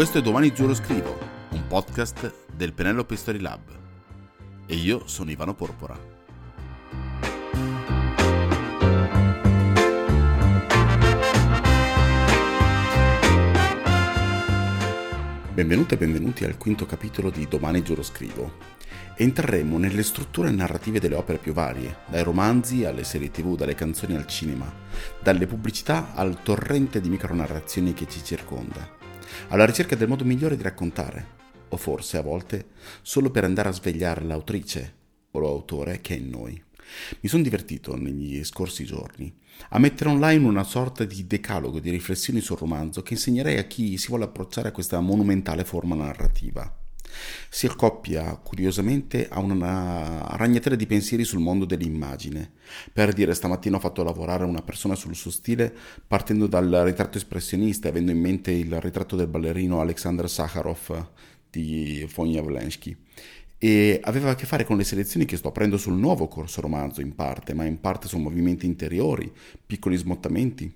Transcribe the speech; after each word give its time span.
Questo 0.00 0.16
è 0.16 0.22
Domani 0.22 0.50
Giuro 0.54 0.72
Scrivo, 0.72 1.18
un 1.50 1.66
podcast 1.66 2.46
del 2.56 2.72
Penelope 2.72 3.16
Story 3.16 3.38
Lab. 3.38 3.60
E 4.64 4.74
io 4.74 5.06
sono 5.06 5.30
Ivano 5.30 5.52
Porpora. 5.52 5.94
Benvenute 15.52 15.94
e 15.96 15.98
benvenuti 15.98 16.44
al 16.44 16.56
quinto 16.56 16.86
capitolo 16.86 17.28
di 17.28 17.46
Domani 17.46 17.82
Giuro 17.82 18.02
Scrivo. 18.02 18.52
Entreremo 19.16 19.76
nelle 19.76 20.02
strutture 20.02 20.50
narrative 20.50 20.98
delle 20.98 21.16
opere 21.16 21.36
più 21.36 21.52
varie, 21.52 21.98
dai 22.06 22.22
romanzi 22.22 22.86
alle 22.86 23.04
serie 23.04 23.30
tv, 23.30 23.54
dalle 23.54 23.74
canzoni 23.74 24.16
al 24.16 24.26
cinema, 24.26 24.72
dalle 25.22 25.46
pubblicità 25.46 26.14
al 26.14 26.42
torrente 26.42 27.02
di 27.02 27.10
micronarrazioni 27.10 27.92
che 27.92 28.08
ci 28.08 28.24
circonda 28.24 28.99
alla 29.48 29.64
ricerca 29.64 29.96
del 29.96 30.08
modo 30.08 30.24
migliore 30.24 30.56
di 30.56 30.62
raccontare, 30.62 31.38
o 31.68 31.76
forse 31.76 32.16
a 32.16 32.22
volte 32.22 32.66
solo 33.02 33.30
per 33.30 33.44
andare 33.44 33.68
a 33.68 33.72
svegliare 33.72 34.24
l'autrice 34.24 34.94
o 35.30 35.40
l'autore 35.40 36.00
che 36.00 36.14
è 36.14 36.18
in 36.18 36.30
noi. 36.30 36.62
Mi 37.20 37.28
sono 37.28 37.42
divertito 37.42 37.96
negli 37.96 38.42
scorsi 38.44 38.84
giorni 38.84 39.32
a 39.70 39.78
mettere 39.78 40.10
online 40.10 40.46
una 40.46 40.64
sorta 40.64 41.04
di 41.04 41.26
decalogo 41.26 41.78
di 41.78 41.90
riflessioni 41.90 42.40
sul 42.40 42.58
romanzo 42.58 43.02
che 43.02 43.14
insegnerei 43.14 43.58
a 43.58 43.64
chi 43.64 43.96
si 43.98 44.08
vuole 44.08 44.24
approcciare 44.24 44.68
a 44.68 44.72
questa 44.72 45.00
monumentale 45.00 45.64
forma 45.64 45.94
narrativa. 45.94 46.79
Si 47.48 47.66
accoppia 47.66 48.36
curiosamente 48.36 49.28
a 49.28 49.40
una 49.40 50.26
ragnatela 50.36 50.76
di 50.76 50.86
pensieri 50.86 51.24
sul 51.24 51.40
mondo 51.40 51.64
dell'immagine. 51.64 52.52
Per 52.92 53.12
dire, 53.12 53.34
stamattina 53.34 53.76
ho 53.76 53.80
fatto 53.80 54.02
lavorare 54.02 54.44
una 54.44 54.62
persona 54.62 54.94
sul 54.94 55.14
suo 55.14 55.30
stile 55.30 55.74
partendo 56.06 56.46
dal 56.46 56.70
ritratto 56.84 57.18
espressionista, 57.18 57.88
avendo 57.88 58.10
in 58.10 58.20
mente 58.20 58.52
il 58.52 58.80
ritratto 58.80 59.16
del 59.16 59.26
ballerino 59.26 59.80
Alexander 59.80 60.28
Sakharov 60.28 61.08
di 61.50 62.08
von 62.14 62.28
Javlensky. 62.28 62.96
E 63.58 64.00
aveva 64.04 64.30
a 64.30 64.34
che 64.34 64.46
fare 64.46 64.64
con 64.64 64.76
le 64.76 64.84
selezioni 64.84 65.26
che 65.26 65.36
sto 65.36 65.48
aprendo 65.48 65.76
sul 65.76 65.92
nuovo 65.94 66.28
corso 66.28 66.60
romanzo, 66.60 67.00
in 67.00 67.14
parte, 67.14 67.52
ma 67.52 67.64
in 67.64 67.80
parte 67.80 68.08
sono 68.08 68.22
movimenti 68.22 68.64
interiori, 68.64 69.30
piccoli 69.66 69.96
smottamenti, 69.96 70.72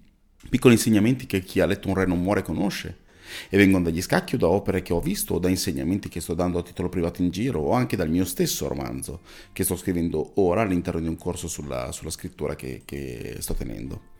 piccoli 0.50 0.74
insegnamenti 0.74 1.24
che 1.24 1.40
chi 1.40 1.60
ha 1.60 1.66
letto 1.66 1.88
un 1.88 1.94
re 1.94 2.04
non 2.04 2.20
muore 2.20 2.42
conosce 2.42 3.02
e 3.48 3.56
vengono 3.56 3.84
dagli 3.84 4.02
scacchi 4.02 4.34
o 4.34 4.38
da 4.38 4.48
opere 4.48 4.82
che 4.82 4.92
ho 4.92 5.00
visto 5.00 5.34
o 5.34 5.38
da 5.38 5.48
insegnamenti 5.48 6.08
che 6.08 6.20
sto 6.20 6.34
dando 6.34 6.58
a 6.58 6.62
titolo 6.62 6.88
privato 6.88 7.22
in 7.22 7.30
giro 7.30 7.60
o 7.60 7.72
anche 7.72 7.96
dal 7.96 8.10
mio 8.10 8.24
stesso 8.24 8.68
romanzo 8.68 9.20
che 9.52 9.64
sto 9.64 9.76
scrivendo 9.76 10.32
ora 10.36 10.62
all'interno 10.62 11.00
di 11.00 11.08
un 11.08 11.16
corso 11.16 11.48
sulla, 11.48 11.92
sulla 11.92 12.10
scrittura 12.10 12.54
che, 12.54 12.82
che 12.84 13.36
sto 13.40 13.54
tenendo. 13.54 14.12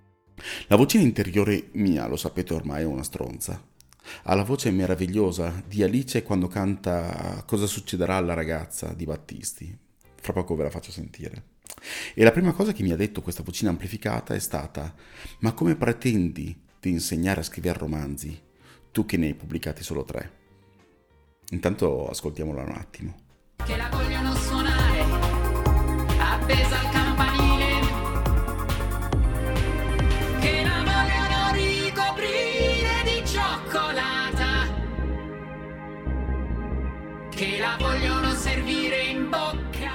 La 0.66 0.76
vocina 0.76 1.02
interiore 1.02 1.68
mia, 1.72 2.06
lo 2.06 2.16
sapete 2.16 2.54
ormai, 2.54 2.82
è 2.82 2.86
una 2.86 3.04
stronza. 3.04 3.62
Ha 4.24 4.34
la 4.34 4.42
voce 4.42 4.70
meravigliosa 4.70 5.62
di 5.66 5.82
Alice 5.82 6.22
quando 6.22 6.48
canta 6.48 7.42
Cosa 7.46 7.66
succederà 7.66 8.16
alla 8.16 8.34
ragazza 8.34 8.92
di 8.92 9.04
Battisti. 9.04 9.76
Fra 10.20 10.32
poco 10.32 10.56
ve 10.56 10.64
la 10.64 10.70
faccio 10.70 10.90
sentire. 10.90 11.52
E 12.14 12.22
la 12.22 12.32
prima 12.32 12.52
cosa 12.52 12.72
che 12.72 12.82
mi 12.82 12.92
ha 12.92 12.96
detto 12.96 13.22
questa 13.22 13.42
vocina 13.42 13.70
amplificata 13.70 14.34
è 14.34 14.38
stata: 14.38 14.94
Ma 15.40 15.52
come 15.52 15.76
pretendi 15.76 16.56
di 16.80 16.90
insegnare 16.90 17.40
a 17.40 17.44
scrivere 17.44 17.78
romanzi 17.78 18.38
tu 18.94 19.04
che 19.04 19.16
ne 19.16 19.26
hai 19.26 19.34
pubblicati 19.34 19.82
solo 19.82 20.04
tre. 20.04 20.30
Intanto 21.50 22.06
ascoltiamola 22.08 22.62
un 22.62 22.70
attimo. 22.70 23.16
Che 23.56 23.76
la 23.76 23.88
vogliono 23.90 24.32
suonare, 24.36 25.02
appesa 26.16 26.78
al 26.78 26.90
campanile. 26.90 27.80
Che 30.38 30.62
la 30.62 30.84
vogliono 30.84 31.52
ricoprire 31.54 33.02
di 33.02 33.26
cioccolata. 33.26 34.72
Che 37.30 37.58
la 37.58 37.76
vogliono 37.76 38.32
servire 38.34 39.02
in 39.06 39.28
bocca. 39.28 39.90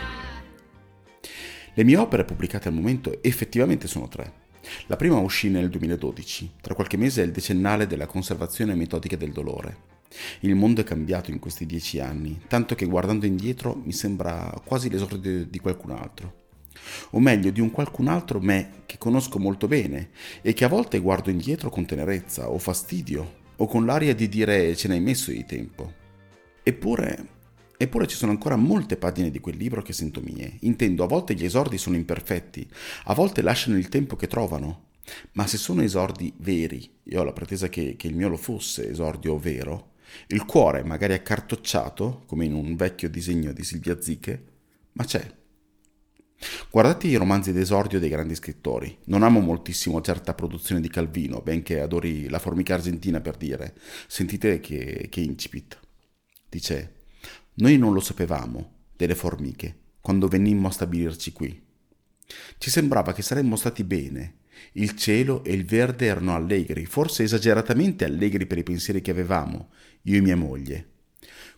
Le 1.73 1.83
mie 1.85 1.95
opere 1.95 2.25
pubblicate 2.25 2.67
al 2.67 2.73
momento 2.73 3.23
effettivamente 3.23 3.87
sono 3.87 4.09
tre. 4.09 4.47
La 4.87 4.95
prima 4.95 5.17
uscì 5.17 5.49
nel 5.49 5.69
2012, 5.69 6.51
tra 6.61 6.73
qualche 6.73 6.97
mese 6.97 7.21
è 7.21 7.25
il 7.25 7.31
decennale 7.31 7.87
della 7.87 8.05
conservazione 8.05 8.75
metodica 8.75 9.15
del 9.15 9.31
dolore. 9.31 9.97
Il 10.41 10.55
mondo 10.55 10.81
è 10.81 10.83
cambiato 10.83 11.31
in 11.31 11.39
questi 11.39 11.65
dieci 11.65 11.99
anni, 11.99 12.41
tanto 12.47 12.75
che 12.75 12.85
guardando 12.85 13.25
indietro 13.25 13.79
mi 13.83 13.91
sembra 13.91 14.53
quasi 14.65 14.89
l'esordio 14.89 15.45
di 15.45 15.59
qualcun 15.59 15.91
altro. 15.91 16.33
O 17.11 17.19
meglio, 17.19 17.51
di 17.51 17.61
un 17.61 17.71
qualcun 17.71 18.07
altro 18.07 18.39
me 18.39 18.83
che 18.85 18.97
conosco 18.97 19.37
molto 19.39 19.67
bene 19.67 20.09
e 20.41 20.53
che 20.53 20.65
a 20.65 20.69
volte 20.69 20.99
guardo 20.99 21.29
indietro 21.29 21.69
con 21.69 21.85
tenerezza 21.85 22.49
o 22.49 22.57
fastidio 22.57 23.37
o 23.57 23.67
con 23.67 23.85
l'aria 23.85 24.15
di 24.15 24.29
dire 24.29 24.75
ce 24.75 24.87
n'hai 24.87 25.01
messo 25.01 25.31
di 25.31 25.45
tempo. 25.45 25.93
Eppure 26.63 27.37
Eppure 27.81 28.07
ci 28.07 28.17
sono 28.17 28.33
ancora 28.33 28.57
molte 28.57 28.97
pagine 28.97 29.31
di 29.31 29.39
quel 29.39 29.55
libro 29.55 29.81
che 29.81 29.93
sento 29.93 30.19
mie. 30.19 30.57
Intendo, 30.63 31.05
a 31.05 31.07
volte 31.07 31.33
gli 31.33 31.45
esordi 31.45 31.77
sono 31.77 31.95
imperfetti, 31.95 32.69
a 33.05 33.13
volte 33.13 33.41
lasciano 33.41 33.77
il 33.77 33.87
tempo 33.87 34.17
che 34.17 34.27
trovano. 34.27 34.87
Ma 35.31 35.47
se 35.47 35.55
sono 35.55 35.81
esordi 35.81 36.33
veri, 36.39 36.97
e 37.05 37.17
ho 37.17 37.23
la 37.23 37.31
pretesa 37.31 37.69
che, 37.69 37.95
che 37.95 38.07
il 38.07 38.17
mio 38.17 38.27
lo 38.27 38.35
fosse 38.35 38.89
esordio 38.89 39.39
vero, 39.39 39.91
il 40.27 40.43
cuore, 40.43 40.83
magari 40.83 41.13
accartocciato, 41.13 42.23
come 42.25 42.43
in 42.43 42.53
un 42.53 42.75
vecchio 42.75 43.09
disegno 43.09 43.53
di 43.53 43.63
Silvia 43.63 44.01
Ziche, 44.01 44.43
ma 44.91 45.05
c'è. 45.05 45.25
Guardate 46.69 47.07
i 47.07 47.15
romanzi 47.15 47.53
d'esordio 47.53 47.97
dei 47.99 48.09
grandi 48.09 48.35
scrittori. 48.35 48.93
Non 49.05 49.23
amo 49.23 49.39
moltissimo 49.39 50.01
certa 50.01 50.33
produzione 50.33 50.81
di 50.81 50.89
Calvino, 50.89 51.39
benché 51.39 51.79
adori 51.79 52.27
la 52.27 52.39
formica 52.39 52.73
argentina 52.73 53.21
per 53.21 53.37
dire. 53.37 53.73
Sentite 54.05 54.59
che, 54.59 55.07
che 55.09 55.21
incipit. 55.21 55.79
Dice 56.49 56.97
noi 57.59 57.77
non 57.77 57.93
lo 57.93 57.99
sapevamo, 57.99 58.77
delle 58.95 59.15
formiche, 59.15 59.77
quando 59.99 60.27
venimmo 60.27 60.67
a 60.67 60.71
stabilirci 60.71 61.33
qui. 61.33 61.61
Ci 62.57 62.69
sembrava 62.69 63.13
che 63.13 63.21
saremmo 63.21 63.55
stati 63.55 63.83
bene. 63.83 64.35
Il 64.73 64.95
cielo 64.95 65.43
e 65.43 65.53
il 65.53 65.65
verde 65.65 66.05
erano 66.05 66.35
allegri, 66.35 66.85
forse 66.85 67.23
esageratamente 67.23 68.05
allegri 68.05 68.45
per 68.45 68.59
i 68.59 68.63
pensieri 68.63 69.01
che 69.01 69.11
avevamo, 69.11 69.71
io 70.03 70.17
e 70.17 70.21
mia 70.21 70.37
moglie. 70.37 70.87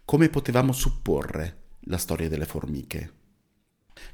Come 0.04 0.30
potevamo 0.30 0.72
supporre 0.72 1.58
la 1.82 1.98
storia 1.98 2.30
delle 2.30 2.46
formiche? 2.46 3.14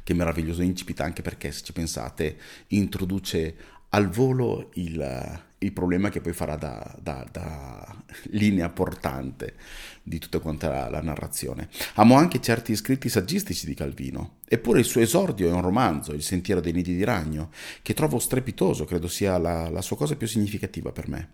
Che 0.03 0.13
meraviglioso 0.13 0.61
incipit 0.61 0.99
anche 0.99 1.21
perché, 1.21 1.51
se 1.51 1.63
ci 1.63 1.71
pensate, 1.71 2.37
introduce 2.67 3.55
al 3.89 4.09
volo 4.09 4.69
il, 4.73 5.41
il 5.59 5.71
problema 5.71 6.09
che 6.09 6.21
poi 6.21 6.33
farà 6.33 6.55
da, 6.55 6.95
da, 7.01 7.25
da, 7.31 7.95
linea 8.31 8.69
portante 8.69 9.55
di 10.03 10.19
tutta 10.19 10.39
quanta 10.39 10.69
la, 10.69 10.89
la, 10.89 11.01
narrazione. 11.01 11.69
Amo 11.95 12.15
anche 12.15 12.41
certi 12.41 12.75
scritti 12.75 13.09
saggistici 13.09 13.65
di 13.65 13.73
Calvino, 13.73 14.37
eppure 14.47 14.79
il 14.79 14.85
suo 14.85 15.01
esordio 15.01 15.47
è 15.47 15.51
un 15.51 15.61
romanzo, 15.61 16.13
Il 16.13 16.23
sentiero 16.23 16.59
dei 16.59 16.73
nidi 16.73 16.95
di 16.95 17.03
ragno, 17.03 17.51
che 17.81 17.93
trovo 17.93 18.19
strepitoso, 18.19 18.85
credo 18.85 19.07
sia 19.07 19.37
la, 19.37 19.69
la 19.69 19.81
sua 19.81 19.95
cosa 19.97 20.15
più 20.15 20.27
significativa 20.27 20.91
per 20.91 21.07
me. 21.07 21.29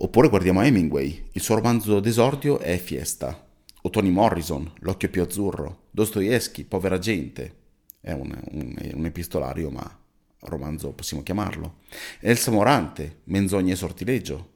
Oppure 0.00 0.28
guardiamo 0.28 0.62
Hemingway, 0.62 1.30
il 1.32 1.42
suo 1.42 1.56
romanzo 1.56 2.00
d'esordio 2.00 2.60
è 2.60 2.78
Fiesta, 2.78 3.46
o 3.82 3.90
Toni 3.90 4.10
Morrison, 4.10 4.72
L'occhio 4.80 5.08
più 5.08 5.22
azzurro, 5.22 5.86
Dostoevsky, 5.90 6.64
Povera 6.64 6.98
gente, 6.98 7.56
è 8.00 8.12
un, 8.12 8.32
un, 8.52 8.76
un 8.94 9.04
epistolario 9.06 9.70
ma 9.70 10.06
romanzo 10.40 10.92
possiamo 10.92 11.22
chiamarlo, 11.22 11.78
Elsa 12.20 12.50
Morante, 12.50 13.20
Menzogne 13.24 13.72
e 13.72 13.76
sortileggio, 13.76 14.52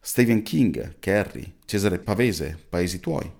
Stephen 0.00 0.42
King, 0.42 0.96
Carrie, 0.98 1.54
Cesare 1.64 1.98
Pavese, 1.98 2.58
Paesi 2.68 3.00
tuoi. 3.00 3.30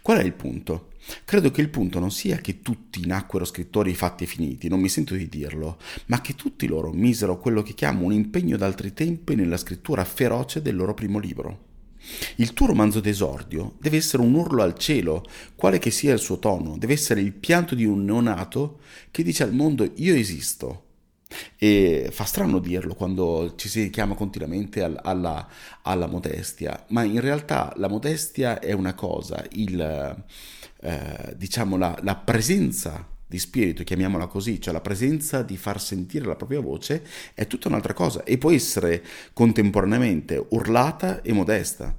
Qual 0.00 0.18
è 0.18 0.22
il 0.22 0.32
punto? 0.32 0.90
Credo 1.24 1.50
che 1.50 1.60
il 1.60 1.68
punto 1.68 1.98
non 1.98 2.10
sia 2.10 2.38
che 2.38 2.60
tutti 2.60 3.06
nacquero 3.06 3.44
scrittori 3.44 3.94
fatti 3.94 4.24
e 4.24 4.26
finiti, 4.26 4.68
non 4.68 4.80
mi 4.80 4.88
sento 4.88 5.14
di 5.14 5.28
dirlo, 5.28 5.78
ma 6.06 6.20
che 6.20 6.34
tutti 6.34 6.66
loro 6.66 6.90
misero 6.90 7.38
quello 7.38 7.62
che 7.62 7.74
chiamo 7.74 8.04
un 8.04 8.12
impegno 8.12 8.56
d'altri 8.56 8.92
tempi 8.92 9.34
nella 9.34 9.56
scrittura 9.56 10.04
feroce 10.04 10.62
del 10.62 10.76
loro 10.76 10.94
primo 10.94 11.18
libro. 11.18 11.70
Il 12.36 12.52
tuo 12.52 12.66
romanzo 12.66 12.98
d'esordio 12.98 13.76
deve 13.78 13.98
essere 13.98 14.22
un 14.22 14.34
urlo 14.34 14.62
al 14.62 14.76
cielo, 14.76 15.24
quale 15.54 15.78
che 15.78 15.90
sia 15.90 16.12
il 16.12 16.18
suo 16.18 16.38
tono, 16.38 16.76
deve 16.76 16.94
essere 16.94 17.20
il 17.20 17.32
pianto 17.32 17.74
di 17.76 17.84
un 17.84 18.04
neonato 18.04 18.80
che 19.10 19.22
dice 19.22 19.44
al 19.44 19.52
mondo 19.52 19.88
io 19.94 20.14
esisto, 20.14 20.86
e 21.56 22.08
fa 22.10 22.24
strano 22.24 22.58
dirlo 22.58 22.94
quando 22.94 23.54
ci 23.56 23.68
si 23.68 23.82
richiama 23.82 24.14
continuamente 24.14 24.82
al, 24.82 24.98
alla, 25.02 25.48
alla, 25.82 26.06
modestia, 26.06 26.84
ma 26.88 27.02
in 27.02 27.20
realtà 27.20 27.72
la 27.76 27.88
modestia 27.88 28.58
è 28.58 28.72
una 28.72 28.94
cosa, 28.94 29.44
il, 29.52 30.24
eh, 30.80 31.34
diciamo 31.36 31.76
la, 31.76 31.98
la 32.02 32.16
presenza 32.16 33.06
di 33.32 33.38
spirito, 33.38 33.82
chiamiamola 33.82 34.26
così, 34.26 34.60
cioè 34.60 34.74
la 34.74 34.82
presenza 34.82 35.42
di 35.42 35.56
far 35.56 35.80
sentire 35.80 36.26
la 36.26 36.36
propria 36.36 36.60
voce 36.60 37.02
è 37.32 37.46
tutta 37.46 37.68
un'altra 37.68 37.94
cosa 37.94 38.24
e 38.24 38.36
può 38.36 38.50
essere 38.50 39.02
contemporaneamente 39.32 40.44
urlata 40.50 41.22
e 41.22 41.32
modesta. 41.32 41.96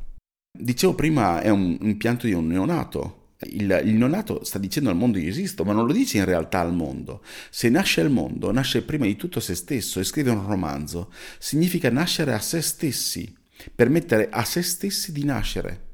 Dicevo 0.55 0.93
prima 0.93 1.41
è 1.41 1.49
un 1.49 1.75
impianto 1.81 2.27
di 2.27 2.33
un 2.33 2.45
neonato, 2.45 3.22
il, 3.45 3.81
il 3.85 3.93
neonato 3.93 4.43
sta 4.43 4.59
dicendo 4.59 4.89
al 4.89 4.95
mondo 4.95 5.17
io 5.17 5.29
esisto, 5.29 5.63
ma 5.63 5.73
non 5.73 5.85
lo 5.85 5.93
dice 5.93 6.17
in 6.17 6.25
realtà 6.25 6.59
al 6.59 6.73
mondo. 6.73 7.21
Se 7.49 7.69
nasce 7.69 8.01
al 8.01 8.09
mondo, 8.11 8.51
nasce 8.51 8.83
prima 8.83 9.05
di 9.05 9.15
tutto 9.15 9.39
se 9.39 9.55
stesso 9.55 9.99
e 9.99 10.03
scrive 10.03 10.31
un 10.31 10.45
romanzo, 10.45 11.11
significa 11.37 11.89
nascere 11.89 12.33
a 12.33 12.39
se 12.39 12.61
stessi. 12.61 13.35
permettere 13.73 14.29
a 14.29 14.43
se 14.43 14.61
stessi 14.61 15.11
di 15.11 15.23
nascere 15.23 15.91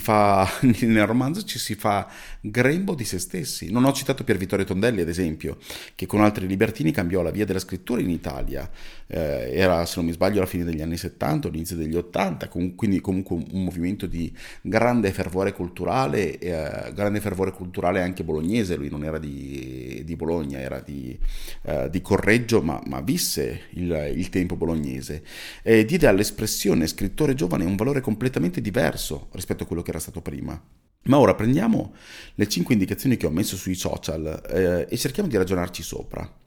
fa, 0.00 0.48
nel 0.62 1.06
romanzo 1.06 1.42
ci 1.42 1.58
si 1.58 1.74
fa 1.74 2.08
grembo 2.40 2.94
di 2.94 3.04
se 3.04 3.18
stessi. 3.18 3.70
Non 3.70 3.84
ho 3.84 3.92
citato 3.92 4.24
Pier 4.24 4.36
Vittorio 4.36 4.64
Tondelli, 4.64 5.00
ad 5.00 5.08
esempio, 5.08 5.58
che 5.94 6.06
con 6.06 6.20
altri 6.20 6.46
libertini 6.46 6.92
cambiò 6.92 7.22
la 7.22 7.30
via 7.30 7.46
della 7.46 7.58
scrittura 7.58 8.00
in 8.00 8.10
Italia. 8.10 8.70
Eh, 9.12 9.50
era, 9.56 9.84
se 9.86 9.94
non 9.96 10.06
mi 10.06 10.12
sbaglio, 10.12 10.38
alla 10.38 10.46
fine 10.46 10.62
degli 10.62 10.80
anni 10.80 10.96
70, 10.96 11.48
all'inizio 11.48 11.74
degli 11.74 11.96
80, 11.96 12.46
com- 12.48 12.76
quindi 12.76 13.00
comunque 13.00 13.34
un, 13.34 13.44
un, 13.50 13.64
movimento 13.64 14.06
di 14.06 14.32
grande 14.62 15.10
fervore 15.10 15.52
culturale, 15.52 16.38
eh, 16.38 16.92
grande 16.92 17.20
fervore 17.20 17.50
culturale 17.50 18.02
anche 18.02 18.22
bolognese, 18.22 18.76
lui 18.76 18.88
non 18.88 19.02
era 19.02 19.18
di, 19.18 20.02
di 20.04 20.14
Bologna, 20.14 20.60
era 20.60 20.78
di, 20.78 21.18
eh, 21.62 21.90
di 21.90 22.00
Correggio, 22.00 22.62
ma, 22.62 22.80
ma 22.86 23.00
visse 23.00 23.62
il, 23.70 24.12
il, 24.14 24.28
tempo 24.28 24.54
bolognese. 24.54 25.24
E 25.62 25.84
diede 25.84 26.06
all'espressione 26.06 26.86
scrittore 26.86 27.34
giovane 27.34 27.64
un 27.64 27.74
valore 27.74 28.00
completamente 28.00 28.60
diverso 28.60 29.28
rispetto 29.32 29.64
a 29.64 29.66
quello 29.66 29.82
che 29.82 29.90
era 29.90 29.98
stato 29.98 30.20
prima. 30.20 30.60
Ma 31.04 31.18
ora 31.18 31.34
prendiamo 31.34 31.94
le 32.34 32.46
5 32.46 32.74
indicazioni 32.74 33.16
che 33.16 33.26
ho 33.26 33.30
messo 33.30 33.56
sui 33.56 33.74
social 33.74 34.40
eh, 34.50 34.86
e 34.88 34.96
cerchiamo 34.96 35.28
di 35.28 35.36
ragionarci 35.36 35.82
sopra. 35.82 36.39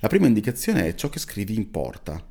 La 0.00 0.08
prima 0.08 0.26
indicazione 0.26 0.86
è 0.86 0.94
ciò 0.94 1.08
che 1.08 1.18
scrivi 1.18 1.54
importa. 1.54 2.24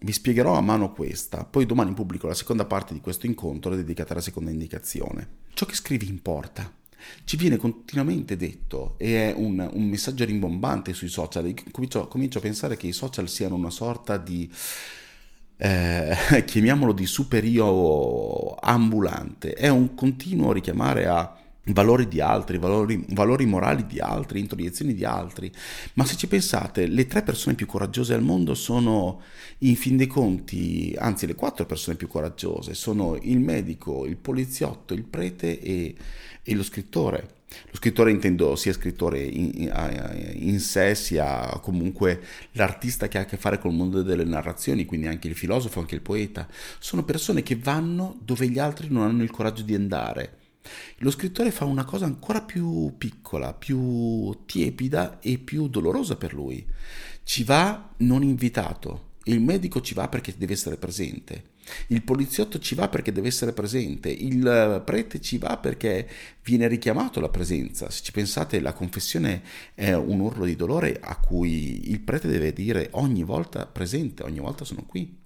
Vi 0.00 0.12
spiegherò 0.12 0.54
a 0.54 0.60
mano 0.60 0.92
questa, 0.92 1.44
poi 1.44 1.66
domani 1.66 1.92
pubblico 1.92 2.28
la 2.28 2.34
seconda 2.34 2.64
parte 2.64 2.94
di 2.94 3.00
questo 3.00 3.26
incontro 3.26 3.74
dedicata 3.74 4.12
alla 4.12 4.22
seconda 4.22 4.50
indicazione. 4.50 5.28
Ciò 5.54 5.66
che 5.66 5.74
scrivi 5.74 6.08
importa. 6.08 6.72
Ci 7.24 7.36
viene 7.36 7.56
continuamente 7.56 8.36
detto 8.36 8.94
e 8.98 9.30
è 9.30 9.34
un, 9.34 9.68
un 9.72 9.84
messaggio 9.84 10.24
rimbombante 10.24 10.92
sui 10.92 11.08
social. 11.08 11.52
Comincio, 11.70 12.08
comincio 12.08 12.38
a 12.38 12.42
pensare 12.42 12.76
che 12.76 12.86
i 12.86 12.92
social 12.92 13.28
siano 13.28 13.54
una 13.54 13.70
sorta 13.70 14.16
di 14.16 14.50
eh, 15.58 16.16
chiamiamolo 16.46 16.92
di 16.92 17.06
superio 17.06 18.54
ambulante, 18.54 19.52
è 19.54 19.68
un 19.68 19.94
continuo 19.94 20.52
richiamare 20.52 21.06
a 21.06 21.37
valori 21.72 22.08
di 22.08 22.20
altri, 22.20 22.58
valori, 22.58 23.04
valori, 23.10 23.46
morali 23.46 23.86
di 23.86 24.00
altri, 24.00 24.40
introiezioni 24.40 24.94
di 24.94 25.04
altri. 25.04 25.50
Ma 25.94 26.04
se 26.04 26.16
ci 26.16 26.26
pensate, 26.26 26.86
le 26.86 27.06
tre 27.06 27.22
persone 27.22 27.54
più 27.54 27.66
coraggiose 27.66 28.14
al 28.14 28.22
mondo 28.22 28.54
sono, 28.54 29.20
in 29.58 29.76
fin 29.76 29.96
dei 29.96 30.06
conti, 30.06 30.94
anzi 30.98 31.26
le 31.26 31.34
quattro 31.34 31.66
persone 31.66 31.96
più 31.96 32.08
coraggiose, 32.08 32.74
sono 32.74 33.18
il 33.20 33.38
medico, 33.40 34.06
il 34.06 34.16
poliziotto, 34.16 34.94
il 34.94 35.04
prete 35.04 35.60
e, 35.60 35.94
e 36.42 36.54
lo 36.54 36.62
scrittore. 36.62 37.36
Lo 37.70 37.76
scrittore 37.76 38.10
intendo 38.10 38.56
sia 38.56 38.74
scrittore 38.74 39.22
in, 39.22 39.50
in, 39.54 40.32
in, 40.34 40.60
sé, 40.60 40.94
sia 40.94 41.58
comunque 41.62 42.20
l'artista 42.52 43.08
che 43.08 43.16
ha 43.16 43.22
a 43.22 43.24
che 43.24 43.38
fare 43.38 43.58
col 43.58 43.72
mondo 43.72 44.02
delle 44.02 44.24
narrazioni, 44.24 44.84
quindi 44.84 45.06
anche 45.06 45.28
il 45.28 45.34
filosofo, 45.34 45.80
anche 45.80 45.94
il 45.94 46.02
poeta. 46.02 46.46
Sono 46.78 47.04
persone 47.04 47.42
che 47.42 47.56
vanno 47.56 48.18
dove 48.22 48.48
gli 48.48 48.58
altri 48.58 48.88
non 48.90 49.04
hanno 49.04 49.22
il 49.22 49.30
coraggio 49.30 49.62
di 49.62 49.74
andare. 49.74 50.36
Lo 50.98 51.10
scrittore 51.10 51.50
fa 51.50 51.64
una 51.64 51.84
cosa 51.84 52.04
ancora 52.04 52.42
più 52.42 52.94
piccola, 52.98 53.54
più 53.54 54.44
tiepida 54.46 55.18
e 55.20 55.38
più 55.38 55.68
dolorosa 55.68 56.16
per 56.16 56.34
lui. 56.34 56.64
Ci 57.22 57.44
va 57.44 57.90
non 57.98 58.22
invitato. 58.22 59.06
Il 59.24 59.40
medico 59.40 59.80
ci 59.80 59.94
va 59.94 60.08
perché 60.08 60.34
deve 60.36 60.54
essere 60.54 60.76
presente. 60.76 61.56
Il 61.88 62.02
poliziotto 62.02 62.58
ci 62.58 62.74
va 62.74 62.88
perché 62.88 63.12
deve 63.12 63.28
essere 63.28 63.52
presente, 63.52 64.08
il 64.08 64.82
prete 64.84 65.20
ci 65.20 65.38
va 65.38 65.58
perché 65.58 66.08
viene 66.42 66.66
richiamato 66.66 67.18
alla 67.18 67.28
presenza. 67.28 67.90
Se 67.90 68.02
ci 68.02 68.12
pensate, 68.12 68.60
la 68.60 68.72
confessione 68.72 69.42
è 69.74 69.92
un 69.92 70.20
urlo 70.20 70.44
di 70.44 70.56
dolore 70.56 70.98
a 71.00 71.16
cui 71.18 71.90
il 71.90 72.00
prete 72.00 72.28
deve 72.28 72.52
dire 72.52 72.88
ogni 72.92 73.22
volta 73.22 73.66
presente, 73.66 74.22
ogni 74.22 74.40
volta 74.40 74.64
sono 74.64 74.84
qui. 74.86 75.17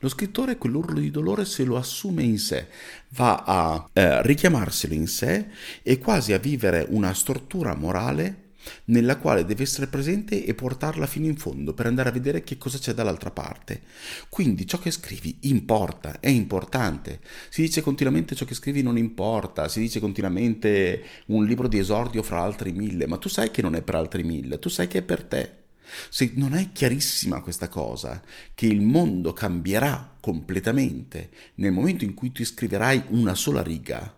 Lo 0.00 0.08
scrittore 0.08 0.58
quell'urlo 0.58 1.00
di 1.00 1.10
dolore 1.10 1.44
se 1.44 1.64
lo 1.64 1.76
assume 1.76 2.22
in 2.22 2.38
sé, 2.38 2.68
va 3.10 3.42
a 3.44 3.88
eh, 3.92 4.22
richiamarselo 4.22 4.94
in 4.94 5.06
sé 5.06 5.46
e 5.82 5.98
quasi 5.98 6.32
a 6.32 6.38
vivere 6.38 6.86
una 6.90 7.14
stortura 7.14 7.74
morale 7.74 8.44
nella 8.86 9.16
quale 9.16 9.44
deve 9.44 9.62
essere 9.62 9.86
presente 9.86 10.44
e 10.44 10.54
portarla 10.54 11.06
fino 11.06 11.26
in 11.26 11.36
fondo 11.36 11.72
per 11.72 11.86
andare 11.86 12.08
a 12.08 12.12
vedere 12.12 12.42
che 12.42 12.58
cosa 12.58 12.78
c'è 12.78 12.92
dall'altra 12.92 13.30
parte. 13.30 13.82
Quindi 14.28 14.66
ciò 14.66 14.78
che 14.78 14.90
scrivi 14.90 15.38
importa, 15.42 16.20
è 16.20 16.28
importante. 16.28 17.20
Si 17.48 17.62
dice 17.62 17.80
continuamente 17.80 18.34
ciò 18.34 18.44
che 18.44 18.54
scrivi 18.54 18.82
non 18.82 18.98
importa, 18.98 19.68
si 19.68 19.80
dice 19.80 20.00
continuamente 20.00 21.02
un 21.26 21.44
libro 21.44 21.68
di 21.68 21.78
esordio 21.78 22.22
fra 22.22 22.42
altri 22.42 22.72
mille, 22.72 23.06
ma 23.06 23.18
tu 23.18 23.28
sai 23.28 23.50
che 23.50 23.62
non 23.62 23.74
è 23.74 23.82
per 23.82 23.94
altri 23.94 24.22
mille, 24.22 24.58
tu 24.58 24.68
sai 24.68 24.88
che 24.88 24.98
è 24.98 25.02
per 25.02 25.24
te. 25.24 25.64
Se 26.08 26.32
non 26.34 26.54
è 26.54 26.70
chiarissima 26.72 27.40
questa 27.40 27.68
cosa, 27.68 28.22
che 28.54 28.66
il 28.66 28.80
mondo 28.80 29.32
cambierà 29.32 30.16
completamente 30.20 31.30
nel 31.56 31.72
momento 31.72 32.04
in 32.04 32.14
cui 32.14 32.32
tu 32.32 32.44
scriverai 32.44 33.04
una 33.08 33.34
sola 33.34 33.62
riga, 33.62 34.14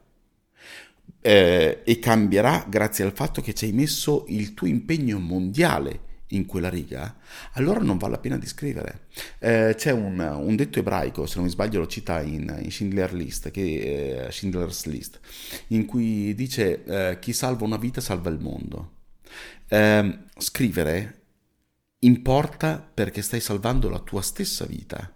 eh, 1.21 1.83
e 1.85 1.99
cambierà 1.99 2.65
grazie 2.69 3.05
al 3.05 3.13
fatto 3.13 3.43
che 3.43 3.55
ci 3.55 3.67
hai 3.67 3.73
messo 3.73 4.25
il 4.29 4.55
tuo 4.55 4.67
impegno 4.67 5.19
mondiale 5.19 6.07
in 6.33 6.47
quella 6.47 6.69
riga, 6.69 7.17
allora 7.53 7.81
non 7.81 7.97
vale 7.97 8.13
la 8.15 8.19
pena 8.19 8.37
di 8.37 8.47
scrivere. 8.47 9.07
Eh, 9.39 9.75
c'è 9.77 9.93
un, 9.93 10.19
un, 10.19 10.57
detto 10.57 10.79
ebraico, 10.79 11.27
se 11.27 11.37
non 11.37 11.45
mi 11.45 11.51
sbaglio 11.51 11.81
lo 11.81 11.87
cita 11.87 12.21
in, 12.21 12.55
in 12.63 12.71
Schindler 12.71 13.15
List, 13.15 13.51
che, 13.51 14.27
eh, 14.27 14.31
Schindler's 14.31 14.85
List, 14.87 15.21
in 15.69 15.87
cui 15.87 16.35
dice 16.35 16.85
eh, 16.85 17.19
chi 17.19 17.33
salva 17.33 17.65
una 17.65 17.79
vita 17.79 18.01
salva 18.01 18.31
il 18.31 18.39
mondo. 18.39 18.97
Ehm, 19.69 20.25
scrivere 20.37 21.18
importa 22.01 22.79
perché 22.79 23.23
stai 23.23 23.41
salvando 23.41 23.89
la 23.89 23.99
tua 23.99 24.23
stessa 24.23 24.65
vita. 24.65 25.13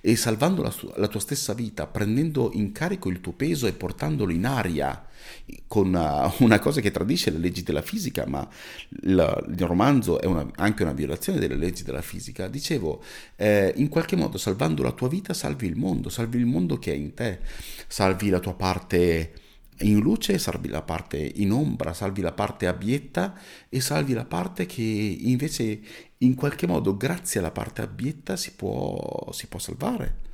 E 0.00 0.16
salvando 0.16 0.62
la, 0.62 0.74
la, 0.96 1.06
tua 1.06 1.20
stessa 1.20 1.54
vita, 1.54 1.86
prendendo 1.86 2.50
in 2.52 2.72
carico 2.72 3.08
il 3.10 3.20
tuo 3.20 3.32
peso 3.32 3.68
e 3.68 3.72
portandolo 3.72 4.32
in 4.32 4.44
aria 4.44 5.06
con 5.68 5.86
una, 5.86 6.32
una 6.38 6.58
cosa 6.58 6.80
che 6.80 6.90
tradisce 6.90 7.30
le 7.30 7.38
leggi 7.38 7.62
della 7.62 7.82
fisica, 7.82 8.26
ma 8.26 8.48
la, 9.02 9.40
il 9.48 9.60
romanzo 9.60 10.20
è 10.20 10.26
una, 10.26 10.44
anche 10.56 10.82
una 10.82 10.92
violazione 10.92 11.38
delle 11.38 11.54
leggi 11.54 11.84
della 11.84 12.02
fisica, 12.02 12.48
dicevo, 12.48 13.02
eh, 13.36 13.72
in 13.76 13.88
qualche 13.88 14.16
modo 14.16 14.36
salvando 14.36 14.82
la 14.82 14.92
tua 14.92 15.08
vita 15.08 15.32
salvi 15.32 15.68
il 15.68 15.76
mondo, 15.76 16.08
salvi 16.08 16.38
il 16.38 16.46
mondo 16.46 16.78
che 16.78 16.92
è 16.92 16.96
in 16.96 17.14
te, 17.14 17.38
salvi 17.86 18.30
la 18.30 18.40
tua 18.40 18.54
parte 18.54 19.32
in 19.80 20.00
luce, 20.00 20.38
salvi 20.38 20.68
la 20.68 20.82
parte 20.82 21.18
in 21.18 21.52
ombra, 21.52 21.92
salvi 21.92 22.20
la 22.20 22.32
parte 22.32 22.66
abietta 22.66 23.38
e 23.68 23.80
salvi 23.80 24.12
la 24.12 24.24
parte 24.24 24.66
che 24.66 24.82
invece 24.82 25.80
in 26.18 26.34
qualche 26.34 26.66
modo 26.66 26.96
grazie 26.96 27.40
alla 27.40 27.50
parte 27.50 27.82
abietta 27.82 28.36
si 28.36 28.52
può, 28.52 29.30
si 29.32 29.46
può 29.46 29.58
salvare. 29.58 30.26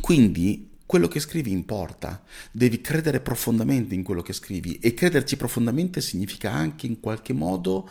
Quindi 0.00 0.70
quello 0.86 1.08
che 1.08 1.20
scrivi 1.20 1.50
importa, 1.50 2.22
devi 2.50 2.80
credere 2.80 3.20
profondamente 3.20 3.94
in 3.94 4.02
quello 4.02 4.22
che 4.22 4.32
scrivi 4.32 4.78
e 4.78 4.94
crederci 4.94 5.36
profondamente 5.36 6.00
significa 6.00 6.52
anche 6.52 6.86
in 6.86 7.00
qualche 7.00 7.32
modo 7.32 7.88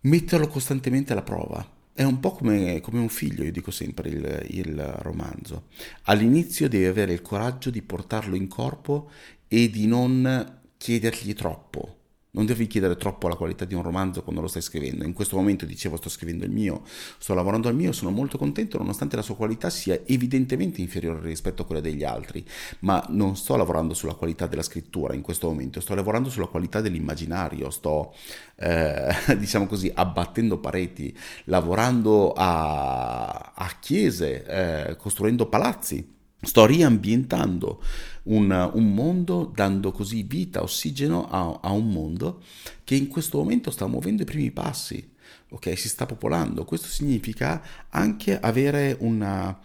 metterlo 0.00 0.48
costantemente 0.48 1.12
alla 1.12 1.22
prova. 1.22 1.76
È 1.98 2.04
un 2.04 2.20
po' 2.20 2.30
come, 2.30 2.80
come 2.80 3.00
un 3.00 3.08
figlio, 3.08 3.42
io 3.42 3.50
dico 3.50 3.72
sempre 3.72 4.08
il, 4.08 4.46
il 4.50 4.80
romanzo. 5.00 5.64
All'inizio 6.02 6.68
devi 6.68 6.84
avere 6.84 7.12
il 7.12 7.22
coraggio 7.22 7.70
di 7.70 7.82
portarlo 7.82 8.36
in 8.36 8.46
corpo 8.46 9.10
e 9.48 9.68
di 9.68 9.88
non 9.88 10.60
chiedergli 10.76 11.34
troppo, 11.34 11.97
non 12.38 12.46
devi 12.46 12.68
chiedere 12.68 12.96
troppo 12.96 13.26
la 13.26 13.34
qualità 13.34 13.64
di 13.64 13.74
un 13.74 13.82
romanzo 13.82 14.22
quando 14.22 14.40
lo 14.40 14.46
stai 14.46 14.62
scrivendo. 14.62 15.04
In 15.04 15.12
questo 15.12 15.34
momento 15.34 15.66
dicevo 15.66 15.96
sto 15.96 16.08
scrivendo 16.08 16.44
il 16.44 16.52
mio, 16.52 16.82
sto 17.18 17.34
lavorando 17.34 17.66
al 17.66 17.74
mio, 17.74 17.90
sono 17.90 18.12
molto 18.12 18.38
contento 18.38 18.78
nonostante 18.78 19.16
la 19.16 19.22
sua 19.22 19.34
qualità 19.34 19.70
sia 19.70 20.00
evidentemente 20.06 20.80
inferiore 20.80 21.20
rispetto 21.20 21.62
a 21.62 21.64
quella 21.64 21.80
degli 21.80 22.04
altri, 22.04 22.44
ma 22.80 23.04
non 23.08 23.36
sto 23.36 23.56
lavorando 23.56 23.92
sulla 23.92 24.14
qualità 24.14 24.46
della 24.46 24.62
scrittura 24.62 25.14
in 25.14 25.20
questo 25.20 25.48
momento, 25.48 25.80
sto 25.80 25.96
lavorando 25.96 26.30
sulla 26.30 26.46
qualità 26.46 26.80
dell'immaginario, 26.80 27.70
sto 27.70 28.14
eh, 28.54 29.12
diciamo 29.36 29.66
così 29.66 29.90
abbattendo 29.92 30.58
pareti, 30.58 31.14
lavorando 31.46 32.32
a, 32.34 33.52
a 33.52 33.76
chiese, 33.80 34.44
eh, 34.90 34.96
costruendo 34.96 35.46
palazzi 35.46 36.16
Sto 36.40 36.66
riambientando 36.66 37.82
un, 38.24 38.70
un, 38.74 38.94
mondo, 38.94 39.50
dando 39.52 39.90
così 39.90 40.22
vita, 40.22 40.62
ossigeno 40.62 41.28
a, 41.28 41.58
a, 41.60 41.72
un 41.72 41.90
mondo 41.90 42.42
che 42.84 42.94
in 42.94 43.08
questo 43.08 43.38
momento 43.38 43.72
sta 43.72 43.88
muovendo 43.88 44.22
i 44.22 44.26
primi 44.26 44.52
passi, 44.52 45.14
ok? 45.48 45.76
Si 45.76 45.88
sta 45.88 46.06
popolando. 46.06 46.64
Questo 46.64 46.86
significa 46.86 47.60
anche 47.88 48.38
avere 48.38 48.96
una, 49.00 49.58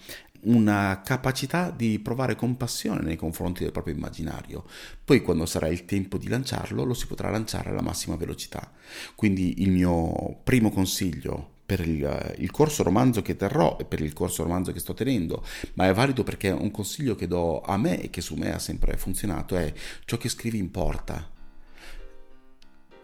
una 0.43 1.01
capacità 1.03 1.69
di 1.69 1.99
provare 1.99 2.35
compassione 2.35 3.01
nei 3.01 3.17
confronti 3.17 3.61
del 3.61 3.71
proprio 3.71 3.93
immaginario. 3.93 4.65
Poi 5.03 5.21
quando 5.21 5.45
sarà 5.45 5.67
il 5.67 5.85
tempo 5.85 6.17
di 6.17 6.27
lanciarlo, 6.27 6.83
lo 6.83 6.93
si 6.95 7.05
potrà 7.05 7.29
lanciare 7.29 7.69
alla 7.69 7.81
massima 7.81 8.15
velocità. 8.15 8.71
Quindi 9.15 9.61
il 9.61 9.69
mio 9.69 10.39
primo 10.43 10.71
consiglio 10.71 11.51
per 11.75 11.87
il, 11.87 12.35
il, 12.37 12.51
corso 12.51 12.83
romanzo 12.83 13.23
che 13.23 13.35
terrò 13.35 13.77
e 13.79 13.85
per 13.85 13.99
il 13.99 14.13
corso 14.13 14.43
romanzo 14.43 14.71
che 14.71 14.79
sto 14.79 14.93
tenendo, 14.93 15.43
ma 15.73 15.87
è 15.87 15.93
valido 15.93 16.23
perché 16.23 16.51
un 16.51 16.69
consiglio 16.69 17.15
che 17.15 17.25
do 17.25 17.61
a 17.61 17.77
me 17.77 17.99
e 17.99 18.09
che 18.11 18.21
su 18.21 18.35
me 18.35 18.53
ha 18.53 18.59
sempre 18.59 18.95
funzionato 18.95 19.55
è 19.55 19.73
ciò 20.05 20.17
che 20.17 20.29
scrivi 20.29 20.59
importa. 20.59 21.31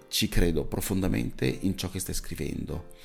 Ci 0.08 0.30
credo 0.30 0.66
profondamente 0.66 1.48
in 1.48 1.76
ciò 1.78 1.90
che 1.90 2.00
stai 2.00 2.14
scrivendo. 2.14 2.98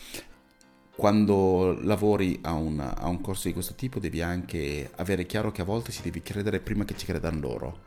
quando 0.97 1.81
lavori 1.81 2.39
a 2.43 2.53
un, 2.53 2.79
a 2.79 3.09
un, 3.09 3.21
corso 3.21 3.49
di 3.49 3.53
questo 3.53 3.75
tipo 3.75 3.99
devi 3.99 4.23
anche 4.23 4.91
avere 4.97 5.27
chiaro 5.27 5.51
che 5.51 5.63
a 5.63 5.65
volte 5.65 5.91
si 5.91 6.03
devi 6.03 6.23
credere 6.23 6.61
prima 6.61 6.85
che 6.85 6.97
ci 6.97 7.07
credano 7.07 7.41
loro. 7.41 7.81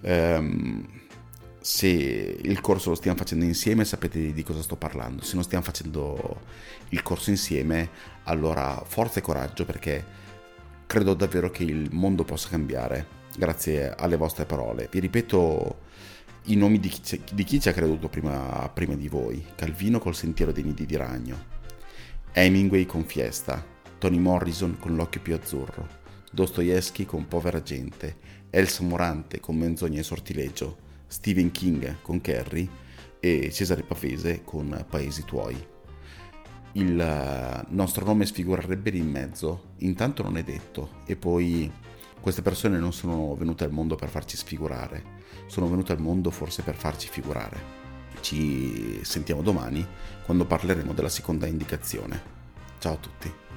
Um, 0.00 0.86
se 1.60 1.86
il 1.88 2.60
corso 2.60 2.90
lo 2.90 2.94
stiamo 2.94 3.18
facendo 3.18 3.44
insieme 3.44 3.84
sapete 3.84 4.32
di 4.32 4.42
cosa 4.42 4.62
sto 4.62 4.76
parlando, 4.76 5.22
se 5.22 5.34
non 5.34 5.44
stiamo 5.44 5.64
facendo 5.64 6.40
il 6.90 7.02
corso 7.02 7.30
insieme 7.30 7.90
allora 8.24 8.82
forza 8.86 9.18
e 9.18 9.22
coraggio 9.22 9.64
perché 9.64 10.04
credo 10.86 11.14
davvero 11.14 11.50
che 11.50 11.62
il 11.62 11.88
mondo 11.92 12.24
possa 12.24 12.48
cambiare 12.48 13.18
grazie 13.36 13.94
alle 13.94 14.16
vostre 14.16 14.44
parole. 14.44 14.88
Vi 14.90 14.98
ripeto 14.98 15.88
i 16.44 16.56
nomi 16.56 16.80
di 16.80 16.88
chi, 16.88 17.20
di 17.32 17.44
chi 17.44 17.60
ci 17.60 17.68
ha 17.68 17.72
creduto 17.72 18.08
prima, 18.08 18.68
prima 18.72 18.94
di 18.94 19.08
voi. 19.08 19.44
Calvino 19.54 19.98
col 19.98 20.16
sentiero 20.16 20.52
dei 20.52 20.64
nidi 20.64 20.86
di 20.86 20.96
ragno, 20.96 21.44
Hemingway 22.32 22.86
con 22.86 23.04
Fiesta, 23.04 23.64
Toni 23.98 24.18
Morrison 24.18 24.78
con 24.78 24.96
L'occhio 24.96 25.20
più 25.20 25.34
azzurro, 25.34 25.86
Dostoevsky 26.32 27.04
con 27.04 27.28
Povera 27.28 27.62
gente, 27.62 28.16
Elsa 28.50 28.82
Morante 28.82 29.40
con 29.40 29.56
Menzogna 29.56 30.00
e 30.00 30.04
sortileggio, 30.04 30.88
Stephen 31.10 31.50
King 31.50 31.96
con 32.02 32.20
Carrie 32.20 32.68
e 33.18 33.50
Cesare 33.50 33.82
Pavese 33.82 34.42
con 34.44 34.86
Paesi 34.88 35.24
tuoi. 35.24 35.66
Il 36.72 37.00
eh, 37.00 37.64
nostro 37.70 38.04
nome 38.04 38.26
sfigurerebbe 38.26 38.90
lì 38.90 38.98
in 38.98 39.10
mezzo, 39.10 39.72
intanto 39.78 40.22
non 40.22 40.36
è 40.36 40.44
detto, 40.44 41.02
e 41.06 41.16
poi 41.16 41.70
queste 42.20 42.42
persone 42.42 42.78
non 42.78 42.92
sono 42.92 43.34
venute 43.34 43.64
al 43.64 43.72
mondo 43.72 43.96
per 43.96 44.08
farci 44.08 44.36
sfigurare, 44.36 45.02
sono 45.46 45.68
venute 45.68 45.90
al 45.90 46.00
mondo 46.00 46.30
forse 46.30 46.62
per 46.62 46.76
farci 46.76 47.08
figurare. 47.08 47.78
Ci 48.20 49.00
sentiamo 49.02 49.42
domani 49.42 49.84
quando 50.24 50.44
parleremo 50.44 50.92
della 50.92 51.08
seconda 51.08 51.46
indicazione. 51.46 52.38
Ciao 52.78 52.92
a 52.92 52.96
tutti. 52.96 53.49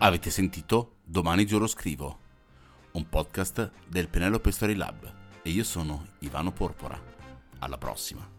Avete 0.00 0.30
sentito 0.30 0.98
Domani 1.02 1.44
giuro 1.44 1.66
scrivo, 1.66 2.18
un 2.92 3.08
podcast 3.08 3.72
del 3.88 4.08
Penelope 4.08 4.52
Story 4.52 4.74
Lab 4.74 5.12
e 5.42 5.50
io 5.50 5.64
sono 5.64 6.10
Ivano 6.20 6.52
Porpora. 6.52 6.96
Alla 7.58 7.78
prossima. 7.78 8.37